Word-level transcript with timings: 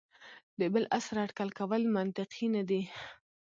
د 0.59 0.61
بل 0.73 0.83
عصر 0.97 1.15
اټکل 1.25 1.49
کول 1.59 1.81
منطقي 1.95 2.47
نه 2.55 2.63
دي. 2.69 2.81